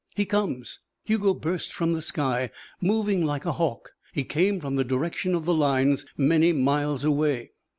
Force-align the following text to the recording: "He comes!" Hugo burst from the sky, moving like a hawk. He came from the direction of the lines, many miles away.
"He 0.15 0.25
comes!" 0.25 0.79
Hugo 1.05 1.35
burst 1.35 1.71
from 1.71 1.93
the 1.93 2.01
sky, 2.01 2.49
moving 2.81 3.23
like 3.23 3.45
a 3.45 3.51
hawk. 3.51 3.91
He 4.13 4.23
came 4.23 4.59
from 4.59 4.75
the 4.75 4.83
direction 4.83 5.35
of 5.35 5.45
the 5.45 5.53
lines, 5.53 6.07
many 6.17 6.53
miles 6.53 7.03
away. 7.03 7.51